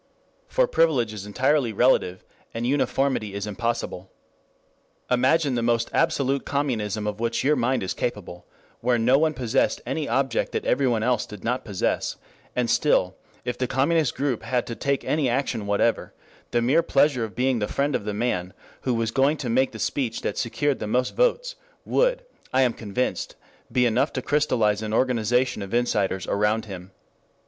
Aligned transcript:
For 0.47 0.65
privilege 0.65 1.13
is 1.13 1.27
entirely 1.27 1.71
relative, 1.71 2.23
and 2.55 2.65
uniformity 2.65 3.35
is 3.35 3.45
impossible. 3.45 4.09
Imagine 5.11 5.53
the 5.53 5.61
most 5.61 5.91
absolute 5.93 6.43
communism 6.43 7.05
of 7.05 7.19
which 7.19 7.43
your 7.43 7.55
mind 7.55 7.83
is 7.83 7.93
capable, 7.93 8.47
where 8.79 8.97
no 8.97 9.19
one 9.19 9.35
possessed 9.35 9.79
any 9.85 10.09
object 10.09 10.53
that 10.53 10.65
everyone 10.65 11.03
else 11.03 11.27
did 11.27 11.43
not 11.43 11.63
possess, 11.63 12.15
and 12.55 12.67
still, 12.67 13.15
if 13.45 13.59
the 13.59 13.67
communist 13.67 14.15
group 14.15 14.41
had 14.41 14.65
to 14.65 14.75
take 14.75 15.05
any 15.05 15.29
action 15.29 15.67
whatever, 15.67 16.15
the 16.49 16.63
mere 16.63 16.81
pleasure 16.81 17.23
of 17.23 17.35
being 17.35 17.59
the 17.59 17.67
friend 17.67 17.93
of 17.95 18.03
the 18.03 18.11
man 18.11 18.55
who 18.81 18.95
was 18.95 19.11
going 19.11 19.37
to 19.37 19.49
make 19.49 19.71
the 19.71 19.77
speech 19.77 20.21
that 20.21 20.35
secured 20.35 20.79
the 20.79 20.87
most 20.87 21.15
votes, 21.15 21.55
would, 21.85 22.23
I 22.51 22.63
am 22.63 22.73
convinced, 22.73 23.35
be 23.71 23.85
enough 23.85 24.11
to 24.13 24.23
crystallize 24.23 24.81
an 24.81 24.95
organization 24.95 25.61
of 25.61 25.75
insiders 25.75 26.25
around 26.25 26.65
him. 26.65 26.89